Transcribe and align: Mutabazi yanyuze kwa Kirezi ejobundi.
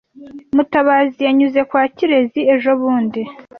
Mutabazi 0.55 1.19
yanyuze 1.27 1.59
kwa 1.69 1.83
Kirezi 1.95 2.41
ejobundi. 2.53 3.21